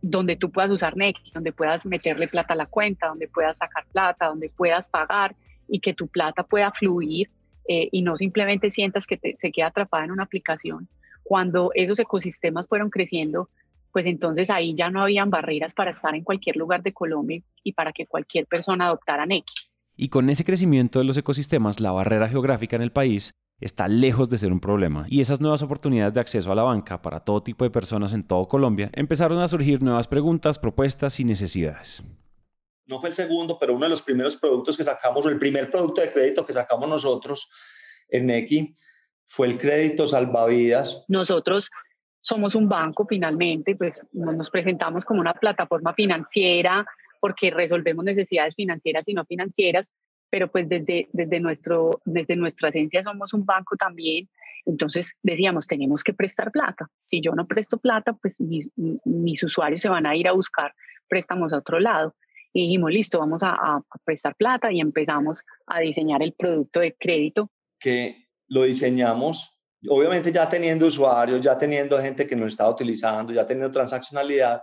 donde 0.01 0.37
tú 0.37 0.51
puedas 0.51 0.71
usar 0.71 0.97
Neki, 0.97 1.33
donde 1.33 1.53
puedas 1.53 1.85
meterle 1.85 2.29
plata 2.29 2.55
a 2.55 2.57
la 2.57 2.67
cuenta, 2.67 3.09
donde 3.09 3.27
puedas 3.27 3.59
sacar 3.59 3.85
plata, 3.91 4.29
donde 4.29 4.51
puedas 4.51 4.89
pagar 4.89 5.35
y 5.67 5.81
que 5.81 5.95
tu 5.95 6.09
plata 6.09 6.45
pueda 6.45 6.71
fluir 6.73 7.31
eh, 7.69 7.89
y 7.91 8.03
no 8.03 8.17
simplemente 8.17 8.71
sientas 8.71 9.07
que 9.07 9.19
se 9.35 9.51
queda 9.51 9.69
atrapada 9.69 10.05
en 10.05 10.13
una 10.13 10.25
aplicación. 10.25 10.89
Cuando 11.23 11.71
esos 11.75 11.99
ecosistemas 11.99 12.67
fueron 12.69 12.91
creciendo, 12.91 13.49
pues 13.93 14.07
entonces 14.07 14.51
ahí 14.51 14.75
ya 14.75 14.91
no 14.91 15.03
habían 15.03 15.31
barreras 15.31 15.73
para 15.73 15.91
estar 15.91 16.15
en 16.15 16.23
cualquier 16.23 16.57
lugar 16.57 16.83
de 16.83 16.93
Colombia 16.93 17.43
y 17.63 17.73
para 17.73 17.93
que 17.93 18.07
cualquier 18.07 18.47
persona 18.47 18.87
adoptara 18.87 19.25
Neki. 19.25 19.55
Y 19.97 20.09
con 20.09 20.29
ese 20.29 20.45
crecimiento 20.45 20.99
de 20.99 21.07
los 21.07 21.17
ecosistemas, 21.17 21.81
la 21.81 21.93
barrera 21.93 22.29
geográfica 22.29 22.77
en 22.77 22.83
el 22.83 22.93
país 22.93 23.33
está 23.65 23.89
lejos 23.89 24.29
de 24.29 24.39
ser 24.39 24.53
un 24.53 24.61
problema 24.61 25.07
y 25.09 25.21
esas 25.21 25.41
nuevas 25.41 25.63
oportunidades 25.63 26.13
de 26.13 26.21
acceso 26.21 26.53
a 26.53 26.55
la 26.55 26.63
banca 26.63 27.01
para 27.01 27.21
todo 27.21 27.43
tipo 27.43 27.65
de 27.65 27.71
personas 27.71 28.13
en 28.13 28.23
todo 28.23 28.47
Colombia 28.47 28.91
empezaron 28.93 29.41
a 29.41 29.49
surgir 29.49 29.83
nuevas 29.83 30.07
preguntas, 30.07 30.59
propuestas 30.59 31.19
y 31.19 31.25
necesidades. 31.25 32.03
No 32.87 33.01
fue 33.01 33.09
el 33.09 33.15
segundo, 33.15 33.59
pero 33.59 33.75
uno 33.75 33.87
de 33.87 33.91
los 33.91 34.03
primeros 34.03 34.37
productos 34.37 34.77
que 34.77 34.85
sacamos, 34.85 35.25
o 35.25 35.31
el 35.31 35.39
primer 35.39 35.71
producto 35.71 36.03
de 36.03 36.13
crédito 36.13 36.45
que 36.45 36.53
sacamos 36.53 36.87
nosotros 36.89 37.51
en 38.11 38.27
Neki, 38.27 38.77
fue 39.27 39.47
el 39.47 39.59
crédito 39.59 40.07
salvavidas. 40.07 41.05
Nosotros 41.09 41.71
somos 42.21 42.55
un 42.55 42.69
banco 42.69 43.07
finalmente, 43.09 43.75
pues 43.77 44.07
nos 44.13 44.51
presentamos 44.51 45.07
como 45.07 45.21
una 45.21 45.33
plataforma 45.33 45.95
financiera 45.95 46.85
porque 47.21 47.51
resolvemos 47.51 48.05
necesidades 48.05 48.55
financieras 48.55 49.09
y 49.09 49.15
no 49.15 49.25
financieras, 49.25 49.91
pero 50.35 50.51
pues 50.51 50.69
desde, 50.69 51.07
desde, 51.13 51.39
nuestro, 51.39 52.03
desde 52.05 52.35
nuestra 52.35 52.71
esencia 52.71 53.05
somos 53.05 53.33
un 53.35 53.47
banco 53.47 53.77
también. 53.77 54.29
Entonces 54.67 55.13
decíamos, 55.23 55.69
tenemos 55.69 56.03
que 56.03 56.13
prestar 56.13 56.51
plata. 56.51 56.91
Si 57.05 57.21
yo 57.21 57.37
no 57.37 57.47
presto 57.47 57.79
plata, 57.79 58.15
pues 58.15 58.41
mis, 58.41 59.43
usuarios 59.45 59.81
se 59.81 59.89
van 59.89 60.07
a 60.07 60.17
ir 60.17 60.27
a 60.27 60.33
buscar 60.33 60.75
préstamos 61.07 61.53
a 61.53 61.59
otro 61.59 61.79
lado. 61.79 62.17
Y 62.53 62.63
dijimos, 62.63 62.91
listo, 62.91 63.21
vamos 63.21 63.45
a, 63.45 63.81
prestar 64.05 64.35
plata 64.35 64.73
y 64.73 64.81
empezamos 64.81 65.45
a 65.69 65.79
diseñar 65.79 66.21
el 66.21 66.33
producto 66.33 66.81
de 66.81 66.97
crédito. 66.99 67.53
Que 67.79 68.27
lo 68.49 68.65
diseñamos, 68.65 69.63
obviamente 69.89 70.33
ya 70.33 70.49
teniendo 70.49 70.89
usuarios, 70.89 71.41
ya 71.43 71.57
teniendo 71.57 71.97
gente 72.03 72.27
que 72.27 72.35
nos 72.35 72.49
estaba 72.49 72.71
utilizando, 72.71 73.33
ya 73.33 73.47
teniendo 73.47 73.71
transaccionalidad, 73.71 74.63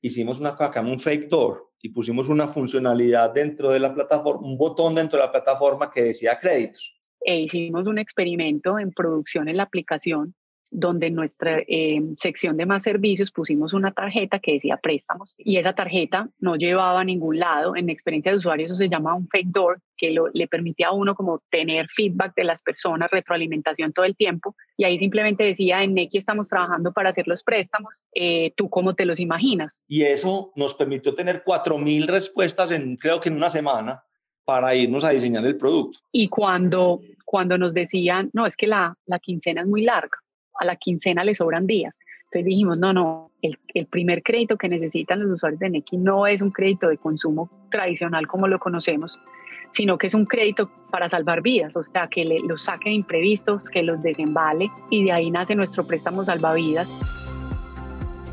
hicimos 0.00 0.38
una 0.38 0.54
cosa 0.54 0.80
un 0.80 1.00
fake 1.00 1.28
door 1.28 1.67
y 1.80 1.90
pusimos 1.90 2.28
una 2.28 2.48
funcionalidad 2.48 3.32
dentro 3.32 3.70
de 3.70 3.80
la 3.80 3.94
plataforma, 3.94 4.46
un 4.46 4.58
botón 4.58 4.94
dentro 4.94 5.18
de 5.18 5.26
la 5.26 5.32
plataforma 5.32 5.90
que 5.90 6.02
decía 6.02 6.38
créditos. 6.38 6.96
E 7.20 7.40
hicimos 7.40 7.86
un 7.86 7.98
experimento 7.98 8.78
en 8.78 8.92
producción 8.92 9.48
en 9.48 9.56
la 9.56 9.64
aplicación 9.64 10.34
donde 10.70 11.06
en 11.06 11.14
nuestra 11.14 11.58
eh, 11.66 12.00
sección 12.18 12.56
de 12.56 12.66
más 12.66 12.82
servicios 12.82 13.30
pusimos 13.30 13.72
una 13.72 13.92
tarjeta 13.92 14.38
que 14.38 14.54
decía 14.54 14.76
préstamos 14.76 15.34
y 15.38 15.56
esa 15.56 15.74
tarjeta 15.74 16.28
no 16.38 16.56
llevaba 16.56 17.00
a 17.00 17.04
ningún 17.04 17.38
lado. 17.38 17.76
En 17.76 17.86
mi 17.86 17.92
experiencia 17.92 18.32
de 18.32 18.38
usuario 18.38 18.66
eso 18.66 18.76
se 18.76 18.88
llama 18.88 19.14
un 19.14 19.28
fake 19.28 19.48
door, 19.48 19.80
que 19.96 20.14
le 20.32 20.46
permitía 20.46 20.88
a 20.88 20.92
uno 20.92 21.14
como 21.14 21.42
tener 21.50 21.88
feedback 21.88 22.34
de 22.36 22.44
las 22.44 22.62
personas, 22.62 23.10
retroalimentación 23.10 23.92
todo 23.92 24.04
el 24.04 24.16
tiempo. 24.16 24.54
Y 24.76 24.84
ahí 24.84 24.98
simplemente 24.98 25.44
decía, 25.44 25.82
en 25.82 25.94
Neki 25.94 26.18
estamos 26.18 26.48
trabajando 26.48 26.92
para 26.92 27.10
hacer 27.10 27.26
los 27.26 27.42
préstamos, 27.42 28.04
eh, 28.14 28.52
¿tú 28.56 28.70
cómo 28.70 28.94
te 28.94 29.04
los 29.04 29.18
imaginas? 29.18 29.84
Y 29.88 30.02
eso 30.02 30.52
nos 30.54 30.74
permitió 30.74 31.14
tener 31.14 31.42
4.000 31.44 32.06
respuestas 32.06 32.70
en 32.70 32.96
creo 32.96 33.20
que 33.20 33.28
en 33.28 33.36
una 33.36 33.50
semana 33.50 34.04
para 34.48 34.74
irnos 34.74 35.04
a 35.04 35.10
diseñar 35.10 35.44
el 35.44 35.58
producto. 35.58 35.98
Y 36.10 36.28
cuando, 36.28 37.02
cuando 37.26 37.58
nos 37.58 37.74
decían, 37.74 38.30
no, 38.32 38.46
es 38.46 38.56
que 38.56 38.66
la, 38.66 38.96
la 39.04 39.18
quincena 39.18 39.60
es 39.60 39.66
muy 39.66 39.82
larga, 39.82 40.16
a 40.58 40.64
la 40.64 40.76
quincena 40.76 41.24
le 41.24 41.34
sobran 41.34 41.66
días. 41.66 42.04
Entonces 42.24 42.44
dijimos, 42.44 42.76
no, 42.78 42.92
no, 42.92 43.30
el, 43.42 43.86
primer 43.86 44.22
crédito 44.22 44.58
que 44.58 44.68
necesitan 44.68 45.20
los 45.20 45.30
usuarios 45.30 45.60
de 45.60 45.70
Neki 45.70 45.96
no 45.96 46.26
es 46.26 46.42
un 46.42 46.50
crédito 46.50 46.88
de 46.88 46.98
consumo 46.98 47.50
tradicional 47.70 48.26
como 48.26 48.48
lo 48.48 48.58
conocemos, 48.58 49.18
sino 49.70 49.96
que 49.96 50.08
es 50.08 50.14
un 50.14 50.26
crédito 50.26 50.70
para 50.90 51.08
salvar 51.08 51.40
vidas, 51.40 51.74
o 51.76 51.82
sea, 51.82 52.08
que 52.08 52.24
le, 52.24 52.40
los 52.40 52.62
saque 52.62 52.90
de 52.90 52.96
imprevistos, 52.96 53.70
que 53.70 53.82
los 53.82 54.02
desembale 54.02 54.70
y 54.90 55.04
de 55.04 55.12
ahí 55.12 55.30
nace 55.30 55.54
nuestro 55.56 55.86
préstamo 55.86 56.24
salvavidas. 56.24 56.88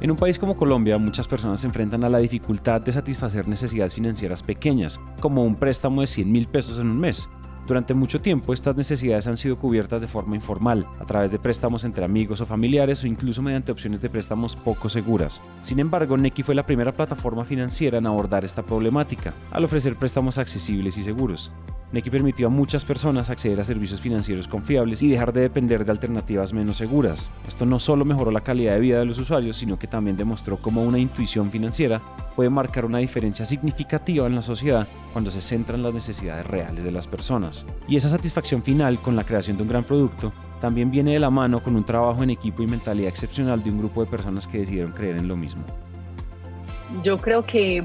En 0.02 0.12
un 0.12 0.18
país 0.18 0.38
como 0.38 0.58
Colombia, 0.58 0.98
muchas 0.98 1.28
personas 1.28 1.62
se 1.62 1.68
enfrentan 1.68 2.04
a 2.04 2.10
la 2.10 2.18
dificultad 2.18 2.82
de 2.82 2.92
satisfacer 2.92 3.48
necesidades 3.48 3.96
financieras 3.96 4.44
pequeñas, 4.44 5.00
como 5.22 5.44
un 5.44 5.56
préstamo 5.56 6.02
de 6.02 6.08
100 6.08 6.32
mil 6.32 6.48
pesos 6.48 6.80
en 6.80 6.90
un 6.90 7.00
mes, 7.00 7.30
durante 7.68 7.94
mucho 7.94 8.22
tiempo 8.22 8.54
estas 8.54 8.76
necesidades 8.76 9.28
han 9.28 9.38
sido 9.38 9.58
cubiertas 9.58 10.02
de 10.02 10.08
forma 10.08 10.36
informal, 10.36 10.88
a 11.00 11.06
través 11.06 11.32
de 11.32 11.40
préstamos 11.40 11.84
entre 11.84 12.06
amigos 12.06 12.42
o 12.42 12.46
familiares 12.46 13.04
o 13.04 13.08
incluso 13.08 13.42
mediante 13.42 13.72
opciones 13.72 14.02
de 14.02 14.10
préstamos 14.10 14.56
poco 14.56 14.90
seguras. 14.90 15.42
Sin 15.62 15.80
embargo, 15.80 16.18
Neki 16.18 16.44
fue 16.44 16.56
la 16.56 16.66
primera 16.66 16.94
plataforma 16.94 17.44
financiera 17.44 17.98
en 17.98 18.06
abordar 18.06 18.46
esta 18.46 18.64
problemática, 18.64 19.34
al 19.52 19.64
ofrecer 19.64 19.96
préstamos 19.96 20.38
accesibles 20.38 20.98
y 20.98 21.04
seguros. 21.04 21.52
Neki 21.96 22.10
permitió 22.10 22.48
a 22.48 22.50
muchas 22.50 22.84
personas 22.84 23.30
acceder 23.30 23.58
a 23.62 23.64
servicios 23.64 24.02
financieros 24.02 24.50
confiables 24.50 25.02
y 25.02 25.08
dejar 25.08 25.32
de 25.32 25.40
depender 25.40 25.86
de 25.86 25.94
alternativas 25.94 26.52
menos 26.52 26.76
seguras. 26.76 27.32
Esto 27.48 27.66
no 27.66 27.80
solo 27.80 28.04
mejoró 28.04 28.32
la 28.32 28.42
calidad 28.42 28.74
de 28.74 28.82
vida 28.82 29.00
de 29.00 29.06
los 29.06 29.18
usuarios, 29.18 29.56
sino 29.56 29.80
que 29.80 29.88
también 29.88 30.18
demostró 30.18 30.58
cómo 30.58 30.84
una 30.84 31.00
intuición 31.00 31.50
financiera 31.52 32.02
puede 32.36 32.50
marcar 32.50 32.84
una 32.84 32.98
diferencia 32.98 33.46
significativa 33.46 34.28
en 34.28 34.36
la 34.36 34.42
sociedad 34.42 34.90
cuando 35.14 35.32
se 35.32 35.42
centra 35.42 35.78
en 35.78 35.84
las 35.84 35.94
necesidades 35.94 36.46
reales 36.46 36.84
de 36.84 36.92
las 36.92 37.08
personas. 37.08 37.66
Y 37.88 37.96
esa 37.96 38.10
satisfacción 38.10 38.62
final 38.62 39.00
con 39.00 39.16
la 39.16 39.24
creación 39.24 39.56
de 39.56 39.64
un 39.64 39.70
gran 39.70 39.86
producto 39.86 40.34
también 40.60 40.92
viene 40.92 41.14
de 41.14 41.20
la 41.22 41.30
mano 41.30 41.64
con 41.64 41.78
un 41.78 41.86
trabajo 41.86 42.24
en 42.24 42.30
equipo 42.30 42.62
y 42.62 42.68
mentalidad 42.68 43.08
excepcional 43.08 43.64
de 43.64 43.72
un 43.72 43.78
grupo 43.78 44.04
de 44.04 44.12
personas 44.12 44.48
que 44.48 44.58
decidieron 44.58 44.92
creer 44.92 45.16
en 45.16 45.30
lo 45.30 45.38
mismo. 45.38 45.64
Yo 47.04 47.18
creo 47.18 47.42
que 47.42 47.82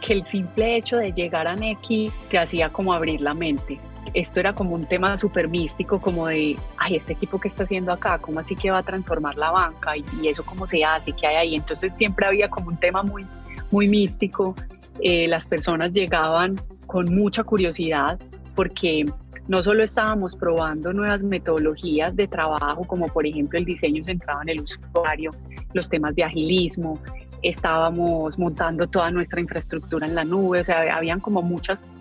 que 0.00 0.12
el 0.12 0.24
simple 0.24 0.76
hecho 0.76 0.96
de 0.96 1.12
llegar 1.12 1.46
a 1.46 1.56
Neki 1.56 2.10
te 2.30 2.38
hacía 2.38 2.68
como 2.68 2.92
abrir 2.92 3.20
la 3.20 3.34
mente. 3.34 3.78
Esto 4.12 4.40
era 4.40 4.52
como 4.52 4.74
un 4.74 4.84
tema 4.84 5.16
súper 5.16 5.48
místico, 5.48 6.00
como 6.00 6.26
de, 6.26 6.56
ay, 6.76 6.96
este 6.96 7.14
equipo 7.14 7.40
que 7.40 7.48
está 7.48 7.64
haciendo 7.64 7.90
acá, 7.92 8.18
¿cómo 8.18 8.40
así 8.40 8.54
que 8.54 8.70
va 8.70 8.78
a 8.78 8.82
transformar 8.82 9.36
la 9.36 9.50
banca? 9.50 9.96
Y, 9.96 10.28
eso 10.28 10.44
cómo 10.44 10.66
se 10.66 10.84
hace, 10.84 11.12
qué 11.12 11.26
hay 11.26 11.36
ahí. 11.36 11.54
Entonces 11.54 11.94
siempre 11.96 12.26
había 12.26 12.48
como 12.48 12.68
un 12.68 12.76
tema 12.76 13.02
muy, 13.02 13.26
muy 13.70 13.88
místico. 13.88 14.54
Eh, 15.00 15.26
las 15.26 15.46
personas 15.46 15.94
llegaban 15.94 16.60
con 16.86 17.12
mucha 17.14 17.42
curiosidad 17.42 18.18
porque 18.54 19.06
no 19.48 19.62
solo 19.62 19.82
estábamos 19.82 20.34
probando 20.36 20.92
nuevas 20.92 21.22
metodologías 21.22 22.16
de 22.16 22.26
trabajo, 22.28 22.84
como 22.84 23.06
por 23.08 23.26
ejemplo 23.26 23.58
el 23.58 23.64
diseño 23.64 24.02
centrado 24.04 24.40
en 24.42 24.50
el 24.50 24.60
usuario, 24.60 25.32
los 25.74 25.88
temas 25.88 26.14
de 26.14 26.24
agilismo, 26.24 26.98
estábamos 27.44 28.38
montando 28.38 28.86
toda 28.86 29.10
nuestra 29.10 29.40
infraestructura 29.40 30.06
en 30.06 30.14
la 30.14 30.24
nube, 30.24 30.60
o 30.60 30.64
sea, 30.64 30.96
habían 30.96 31.20
como 31.20 31.42
muchas 31.42 31.92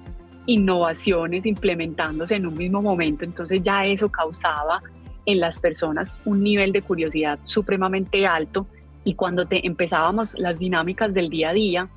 innovaciones 0.46 1.46
implementándose 1.46 2.36
en 2.36 2.48
un 2.48 2.56
mismo 2.56 2.82
momento, 2.82 3.26
entonces 3.26 3.62
ya 3.62 3.86
eso 3.86 4.10
causaba 4.10 4.82
en 5.26 5.40
las 5.40 5.58
personas 5.58 6.20
un 6.26 6.44
nivel 6.44 6.72
de 6.72 6.82
curiosidad 6.82 7.40
supremamente 7.46 8.26
alto 8.26 8.68
y 9.04 9.16
cuando 9.16 9.46
te 9.46 9.66
empezábamos 9.66 10.34
las 10.38 10.58
dinámicas 10.60 11.14
del 11.14 11.30
día 11.30 11.50
a 11.50 11.54
día, 11.54 11.90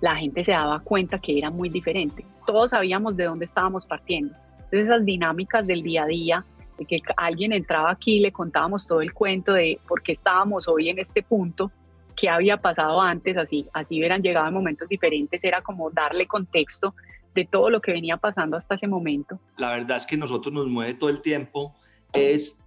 la 0.00 0.16
gente 0.16 0.44
se 0.44 0.52
daba 0.52 0.80
cuenta 0.80 1.18
que 1.18 1.38
era 1.38 1.50
muy 1.50 1.68
diferente. 1.68 2.24
Todos 2.46 2.70
sabíamos 2.70 3.16
de 3.16 3.24
dónde 3.24 3.46
estábamos 3.46 3.86
partiendo. 3.86 4.34
Entonces 4.56 4.86
esas 4.86 5.04
dinámicas 5.04 5.66
del 5.66 5.82
día 5.82 6.04
a 6.04 6.06
día, 6.06 6.44
de 6.78 6.84
que 6.84 7.00
alguien 7.16 7.52
entraba 7.52 7.90
aquí 7.90 8.20
le 8.20 8.32
contábamos 8.32 8.86
todo 8.86 9.00
el 9.00 9.12
cuento 9.12 9.52
de 9.52 9.78
por 9.88 10.02
qué 10.02 10.12
estábamos 10.12 10.68
hoy 10.68 10.88
en 10.88 10.98
este 10.98 11.22
punto, 11.22 11.70
qué 12.16 12.28
había 12.28 12.56
pasado 12.56 13.00
antes, 13.00 13.36
así, 13.36 13.68
así 13.72 13.98
hubieran 13.98 14.22
llegado 14.22 14.48
en 14.48 14.54
momentos 14.54 14.88
diferentes, 14.88 15.42
era 15.44 15.62
como 15.62 15.90
darle 15.90 16.26
contexto 16.26 16.94
de 17.34 17.44
todo 17.44 17.68
lo 17.70 17.80
que 17.80 17.92
venía 17.92 18.16
pasando 18.16 18.56
hasta 18.56 18.74
ese 18.74 18.88
momento. 18.88 19.38
La 19.58 19.72
verdad 19.72 19.98
es 19.98 20.06
que 20.06 20.16
nosotros 20.16 20.52
nos 20.54 20.66
mueve 20.66 20.94
todo 20.94 21.10
el 21.10 21.20
tiempo, 21.20 21.74
es 22.12 22.58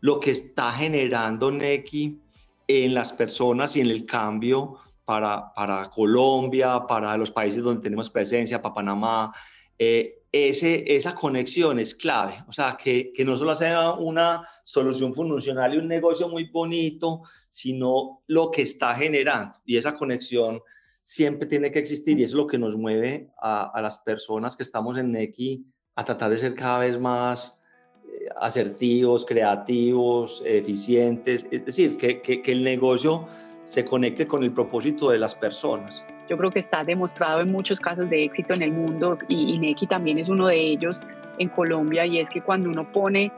lo 0.00 0.20
que 0.20 0.32
está 0.32 0.70
generando 0.72 1.50
Neki 1.50 2.20
en 2.68 2.94
las 2.94 3.12
personas 3.12 3.74
y 3.76 3.80
en 3.80 3.86
el 3.86 4.04
cambio 4.04 4.76
para, 5.04 5.52
para 5.54 5.90
Colombia, 5.90 6.82
para 6.86 7.16
los 7.16 7.30
países 7.30 7.62
donde 7.62 7.82
tenemos 7.82 8.10
presencia, 8.10 8.60
para 8.60 8.74
Panamá. 8.74 9.32
Eh, 9.78 10.21
ese, 10.32 10.84
esa 10.96 11.14
conexión 11.14 11.78
es 11.78 11.94
clave, 11.94 12.42
o 12.48 12.52
sea, 12.52 12.78
que, 12.82 13.12
que 13.12 13.24
no 13.24 13.36
solo 13.36 13.54
sea 13.54 13.92
una 13.92 14.48
solución 14.64 15.14
funcional 15.14 15.74
y 15.74 15.78
un 15.78 15.88
negocio 15.88 16.26
muy 16.28 16.48
bonito, 16.48 17.22
sino 17.50 18.22
lo 18.26 18.50
que 18.50 18.62
está 18.62 18.94
generando. 18.94 19.58
Y 19.66 19.76
esa 19.76 19.94
conexión 19.94 20.62
siempre 21.02 21.46
tiene 21.46 21.70
que 21.70 21.80
existir 21.80 22.18
y 22.18 22.22
es 22.22 22.32
lo 22.32 22.46
que 22.46 22.56
nos 22.56 22.74
mueve 22.76 23.30
a, 23.42 23.70
a 23.74 23.82
las 23.82 23.98
personas 23.98 24.56
que 24.56 24.62
estamos 24.62 24.96
en 24.96 25.12
Neki 25.12 25.66
a 25.96 26.04
tratar 26.04 26.30
de 26.30 26.38
ser 26.38 26.54
cada 26.54 26.78
vez 26.78 26.98
más 26.98 27.58
eh, 28.06 28.28
asertivos, 28.40 29.26
creativos, 29.26 30.42
eficientes, 30.46 31.44
es 31.50 31.66
decir, 31.66 31.98
que, 31.98 32.22
que, 32.22 32.40
que 32.40 32.52
el 32.52 32.64
negocio 32.64 33.28
se 33.64 33.84
conecte 33.84 34.26
con 34.26 34.42
el 34.42 34.54
propósito 34.54 35.10
de 35.10 35.18
las 35.18 35.34
personas. 35.34 36.02
Yo 36.28 36.36
creo 36.36 36.50
que 36.50 36.60
está 36.60 36.84
demostrado 36.84 37.40
en 37.40 37.50
muchos 37.50 37.80
casos 37.80 38.08
de 38.08 38.24
éxito 38.24 38.54
en 38.54 38.62
el 38.62 38.72
mundo 38.72 39.18
y 39.28 39.54
Ineki 39.54 39.86
también 39.86 40.18
es 40.18 40.28
uno 40.28 40.46
de 40.46 40.56
ellos 40.56 41.02
en 41.38 41.48
Colombia 41.48 42.06
y 42.06 42.18
es 42.18 42.30
que 42.30 42.40
cuando 42.40 42.70
uno 42.70 42.90
pone 42.90 43.32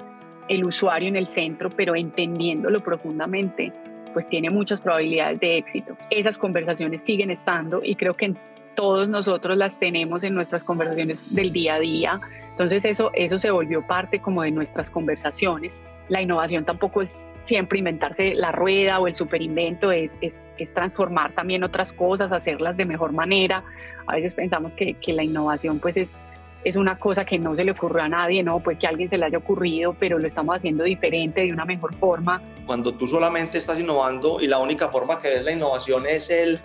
el 0.48 0.64
usuario 0.64 1.08
en 1.08 1.16
el 1.16 1.26
centro, 1.26 1.70
pero 1.70 1.94
entendiéndolo 1.96 2.82
profundamente, 2.82 3.72
pues 4.12 4.28
tiene 4.28 4.50
muchas 4.50 4.80
probabilidades 4.80 5.40
de 5.40 5.56
éxito. 5.56 5.96
Esas 6.10 6.38
conversaciones 6.38 7.02
siguen 7.02 7.30
estando 7.30 7.80
y 7.82 7.96
creo 7.96 8.14
que 8.14 8.34
todos 8.74 9.08
nosotros 9.08 9.56
las 9.56 9.78
tenemos 9.78 10.24
en 10.24 10.34
nuestras 10.34 10.64
conversaciones 10.64 11.34
del 11.34 11.52
día 11.52 11.74
a 11.74 11.80
día. 11.80 12.20
Entonces 12.50 12.84
eso, 12.84 13.10
eso 13.14 13.38
se 13.38 13.50
volvió 13.50 13.86
parte 13.86 14.20
como 14.20 14.42
de 14.42 14.50
nuestras 14.50 14.90
conversaciones. 14.90 15.80
La 16.08 16.20
innovación 16.20 16.64
tampoco 16.64 17.02
es 17.02 17.26
siempre 17.40 17.78
inventarse 17.78 18.34
la 18.34 18.52
rueda 18.52 19.00
o 19.00 19.08
el 19.08 19.14
superinvento, 19.14 19.90
es, 19.90 20.12
es 20.20 20.34
es 20.58 20.72
transformar 20.72 21.34
también 21.34 21.64
otras 21.64 21.92
cosas, 21.92 22.32
hacerlas 22.32 22.76
de 22.76 22.86
mejor 22.86 23.12
manera. 23.12 23.64
A 24.06 24.16
veces 24.16 24.34
pensamos 24.34 24.74
que, 24.74 24.94
que 24.94 25.12
la 25.12 25.22
innovación 25.22 25.78
pues 25.80 25.96
es, 25.96 26.16
es 26.64 26.76
una 26.76 26.98
cosa 26.98 27.24
que 27.24 27.38
no 27.38 27.54
se 27.54 27.64
le 27.64 27.72
ocurrió 27.72 28.02
a 28.02 28.08
nadie, 28.08 28.42
no, 28.42 28.60
pues 28.60 28.78
que 28.78 28.86
a 28.86 28.90
alguien 28.90 29.08
se 29.08 29.18
le 29.18 29.26
haya 29.26 29.38
ocurrido, 29.38 29.94
pero 29.98 30.18
lo 30.18 30.26
estamos 30.26 30.56
haciendo 30.56 30.84
diferente, 30.84 31.42
de 31.42 31.52
una 31.52 31.64
mejor 31.64 31.94
forma. 31.96 32.42
Cuando 32.66 32.94
tú 32.94 33.06
solamente 33.06 33.58
estás 33.58 33.78
innovando 33.78 34.40
y 34.40 34.46
la 34.46 34.58
única 34.58 34.88
forma 34.88 35.20
que 35.20 35.28
ves 35.28 35.44
la 35.44 35.52
innovación 35.52 36.06
es 36.06 36.30
el, 36.30 36.60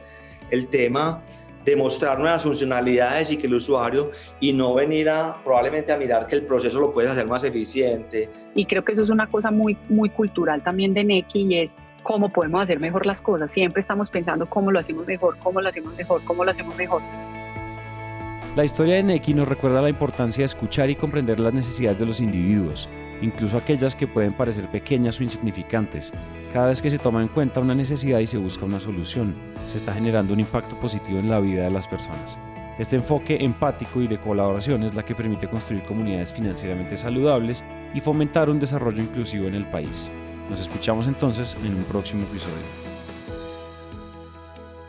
el 0.52 0.68
tema 0.68 1.22
demostrar 1.66 2.20
nuevas 2.20 2.44
funcionalidades 2.44 3.32
y 3.32 3.38
que 3.38 3.48
el 3.48 3.54
usuario 3.54 4.12
y 4.40 4.54
no 4.54 4.74
venir 4.74 5.10
a 5.10 5.38
probablemente 5.44 5.92
a 5.92 5.98
mirar 5.98 6.28
que 6.28 6.36
el 6.36 6.44
proceso 6.44 6.80
lo 6.80 6.92
puedes 6.92 7.12
hacer 7.12 7.28
más 7.28 7.44
eficiente. 7.44 8.30
Y 8.56 8.66
creo 8.66 8.84
que 8.84 8.94
eso 8.94 9.04
es 9.04 9.10
una 9.10 9.28
cosa 9.28 9.52
muy, 9.52 9.78
muy 9.90 10.10
cultural 10.10 10.64
también 10.64 10.94
de 10.94 11.04
Neki 11.04 11.42
y 11.42 11.60
es 11.60 11.76
cómo 12.10 12.30
podemos 12.30 12.64
hacer 12.64 12.80
mejor 12.80 13.06
las 13.06 13.22
cosas. 13.22 13.52
Siempre 13.52 13.82
estamos 13.82 14.10
pensando 14.10 14.50
cómo 14.50 14.72
lo 14.72 14.80
hacemos 14.80 15.06
mejor, 15.06 15.38
cómo 15.44 15.62
lo 15.62 15.70
hacemos 15.70 15.96
mejor, 15.96 16.24
cómo 16.24 16.44
lo 16.44 16.50
hacemos 16.50 16.76
mejor. 16.76 17.04
La 18.56 18.66
historia 18.66 18.96
de 18.96 19.04
Neki 19.04 19.36
nos 19.36 19.48
recuerda 19.48 19.80
la 19.80 19.90
importancia 19.90 20.42
de 20.42 20.48
escuchar 20.48 20.90
y 20.90 20.96
comprender 20.96 21.40
las 21.40 21.54
necesidades 21.54 22.00
de 22.00 22.08
los 22.08 22.20
individuos, 22.20 22.90
incluso 23.22 23.58
aquellas 23.58 23.94
que 23.94 24.08
pueden 24.08 24.34
parecer 24.34 24.66
pequeñas 24.70 25.20
o 25.20 25.24
insignificantes. 25.24 26.12
Cada 26.52 26.70
vez 26.70 26.82
que 26.82 26.90
se 26.90 26.98
toma 26.98 27.22
en 27.22 27.28
cuenta 27.28 27.60
una 27.60 27.76
necesidad 27.76 28.18
y 28.18 28.26
se 28.26 28.40
busca 28.40 28.66
una 28.66 28.80
solución, 28.80 29.36
se 29.68 29.78
está 29.78 29.94
generando 29.94 30.34
un 30.34 30.40
impacto 30.40 30.80
positivo 30.80 31.20
en 31.20 31.30
la 31.30 31.40
vida 31.40 31.66
de 31.66 31.72
las 31.72 31.88
personas. 31.88 32.40
Este 32.80 32.96
enfoque 32.96 33.38
empático 33.40 34.02
y 34.02 34.08
de 34.08 34.20
colaboración 34.20 34.82
es 34.82 34.96
la 34.96 35.06
que 35.06 35.14
permite 35.14 35.48
construir 35.48 35.84
comunidades 35.84 36.34
financieramente 36.34 36.98
saludables 36.98 37.64
y 37.94 38.00
fomentar 38.00 38.50
un 38.50 38.60
desarrollo 38.60 39.00
inclusivo 39.00 39.46
en 39.46 39.54
el 39.54 39.66
país. 39.68 40.10
Nos 40.50 40.62
escuchamos 40.62 41.08
entonces 41.08 41.58
en 41.64 41.76
un 41.76 41.84
próximo 41.84 42.24
episodio. 42.24 42.56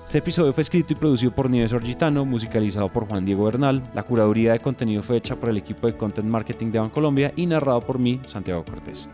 Este 0.04 0.18
episodio 0.18 0.52
fue 0.52 0.62
escrito 0.62 0.92
y 0.92 0.96
producido 0.96 1.32
por 1.32 1.48
Nieves 1.48 1.72
Orgitano, 1.72 2.24
musicalizado 2.24 2.88
por 2.88 3.06
Juan 3.06 3.24
Diego 3.24 3.44
Bernal. 3.44 3.88
La 3.94 4.02
curaduría 4.02 4.50
de 4.52 4.58
contenido 4.58 5.04
fue 5.04 5.18
hecha 5.18 5.36
por 5.36 5.50
el 5.50 5.58
equipo 5.58 5.86
de 5.86 5.96
Content 5.96 6.26
Marketing 6.26 6.72
de 6.72 6.80
Bancolombia 6.80 7.32
y 7.36 7.46
narrado 7.46 7.80
por 7.82 8.00
mí, 8.00 8.20
Santiago 8.26 8.64
Cortés. 8.64 9.08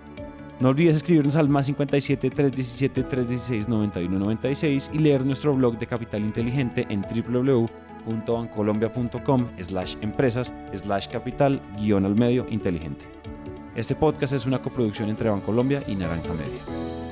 No 0.58 0.70
olvides 0.70 0.96
escribirnos 0.96 1.36
al 1.36 1.50
más 1.50 1.66
57 1.66 2.30
317 2.30 3.02
316 3.02 3.68
9196 3.68 4.90
y 4.94 4.98
leer 4.98 5.26
nuestro 5.26 5.54
blog 5.54 5.78
de 5.78 5.86
Capital 5.86 6.22
Inteligente 6.22 6.86
en 6.88 7.02
www.bancolombia.com 7.02 9.48
slash 9.60 9.96
empresas 10.00 10.54
slash 10.72 11.08
capital 11.08 11.60
guion 11.78 12.06
al 12.06 12.14
medio 12.14 12.46
inteligente. 12.48 13.15
Este 13.76 13.94
podcast 13.94 14.32
es 14.32 14.46
una 14.46 14.62
coproducción 14.62 15.10
entre 15.10 15.28
Bancolombia 15.28 15.82
y 15.86 15.96
Naranja 15.96 16.32
Media. 16.32 17.05